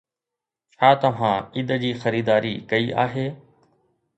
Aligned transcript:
ڇا 0.83 0.89
توهان 1.03 1.45
عيد 1.57 1.73
جي 1.83 1.91
خريداري 2.05 2.55
ڪئي 2.73 2.91
آهي؟ 3.07 3.29